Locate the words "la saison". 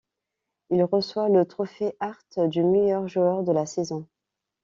3.51-4.07